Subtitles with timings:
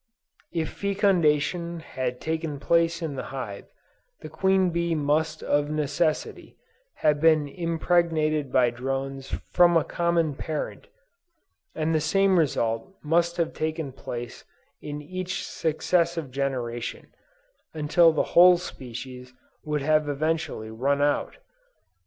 [0.51, 3.67] If fecundation had taken place in the hive,
[4.21, 6.57] the queen bee must of necessity,
[7.05, 10.87] have been impregnated by drones from a common parent,
[11.75, 14.43] and the same result must have taken place
[14.81, 17.13] in each successive generation,
[17.75, 21.37] until the whole species would eventually have "run out."